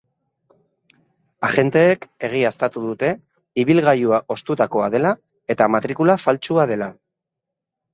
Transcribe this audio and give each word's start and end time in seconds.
Agenteek 1.47 2.07
egiaztatu 2.29 2.85
dute 2.87 3.11
ibilgailua 3.67 4.23
ostutakoa 4.39 4.93
dela 5.01 5.17
eta 5.57 5.73
matrikula 5.79 6.23
faltsua 6.29 6.73
dela. 6.77 6.95